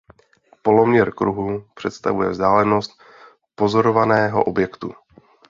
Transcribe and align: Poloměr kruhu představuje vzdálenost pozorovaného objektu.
Poloměr 0.61 1.11
kruhu 1.11 1.65
představuje 1.75 2.29
vzdálenost 2.29 2.91
pozorovaného 3.55 4.43
objektu. 4.43 4.93